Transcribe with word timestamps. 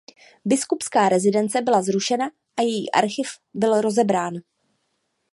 Biskupská 0.45 1.09
rezidence 1.09 1.61
byla 1.61 1.81
zrušena 1.81 2.29
a 2.57 2.61
její 2.61 2.91
archiv 2.91 3.27
byl 3.53 3.81
rozebrán. 3.81 4.33